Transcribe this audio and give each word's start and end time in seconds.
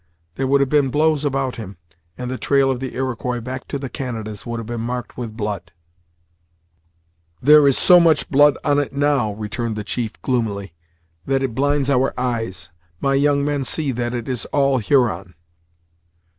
There 0.33 0.47
would 0.47 0.61
have 0.61 0.69
been 0.71 0.89
blows 0.89 1.23
about 1.23 1.57
him, 1.57 1.77
and 2.17 2.31
the 2.31 2.39
trail 2.39 2.71
of 2.71 2.79
the 2.79 2.95
Iroquois 2.95 3.39
back 3.39 3.67
to 3.67 3.77
the 3.77 3.87
Canadas 3.87 4.47
would 4.47 4.59
have 4.59 4.65
been 4.65 4.81
marked 4.81 5.15
with 5.15 5.37
blood." 5.37 5.71
"There 7.39 7.67
is 7.67 7.77
so 7.77 7.99
much 7.99 8.27
blood 8.31 8.57
on 8.63 8.79
it, 8.79 8.93
now," 8.93 9.33
returned 9.33 9.75
the 9.75 9.83
chief, 9.83 10.19
gloomily, 10.23 10.73
"that 11.27 11.43
it 11.43 11.53
blinds 11.53 11.91
our 11.91 12.15
eyes. 12.19 12.71
My 12.99 13.13
young 13.13 13.45
men 13.45 13.63
see 13.63 13.91
that 13.91 14.15
it 14.15 14.27
is 14.27 14.45
all 14.45 14.79
Huron." 14.79 15.35